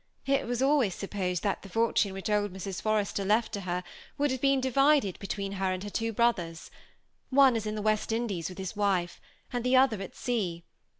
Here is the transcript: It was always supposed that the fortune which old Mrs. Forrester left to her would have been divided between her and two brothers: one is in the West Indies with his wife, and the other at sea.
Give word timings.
It 0.25 0.47
was 0.47 0.63
always 0.63 0.95
supposed 0.95 1.43
that 1.43 1.61
the 1.61 1.69
fortune 1.69 2.11
which 2.13 2.27
old 2.27 2.51
Mrs. 2.51 2.81
Forrester 2.81 3.23
left 3.23 3.51
to 3.53 3.61
her 3.61 3.83
would 4.17 4.31
have 4.31 4.41
been 4.41 4.59
divided 4.59 5.19
between 5.19 5.51
her 5.51 5.71
and 5.71 5.93
two 5.93 6.11
brothers: 6.11 6.71
one 7.29 7.55
is 7.55 7.67
in 7.67 7.75
the 7.75 7.83
West 7.83 8.11
Indies 8.11 8.49
with 8.49 8.57
his 8.57 8.75
wife, 8.75 9.21
and 9.53 9.63
the 9.63 9.75
other 9.75 10.01
at 10.01 10.15
sea. 10.15 10.63